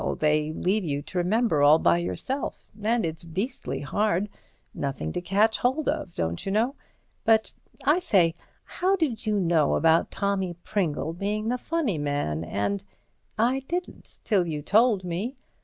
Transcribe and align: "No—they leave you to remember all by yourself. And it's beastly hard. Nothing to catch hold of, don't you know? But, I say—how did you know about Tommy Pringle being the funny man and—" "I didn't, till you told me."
"No—they 0.03 0.51
leave 0.53 0.83
you 0.83 1.03
to 1.03 1.19
remember 1.19 1.61
all 1.61 1.77
by 1.77 1.99
yourself. 1.99 2.71
And 2.81 3.05
it's 3.05 3.23
beastly 3.23 3.81
hard. 3.81 4.29
Nothing 4.73 5.13
to 5.13 5.21
catch 5.21 5.59
hold 5.59 5.87
of, 5.87 6.15
don't 6.15 6.43
you 6.43 6.51
know? 6.51 6.73
But, 7.23 7.53
I 7.85 7.99
say—how 7.99 8.95
did 8.95 9.27
you 9.27 9.39
know 9.39 9.75
about 9.75 10.09
Tommy 10.09 10.55
Pringle 10.63 11.13
being 11.13 11.49
the 11.49 11.59
funny 11.59 11.99
man 11.99 12.43
and—" 12.43 12.83
"I 13.37 13.59
didn't, 13.67 14.21
till 14.23 14.47
you 14.47 14.63
told 14.63 15.03
me." 15.03 15.35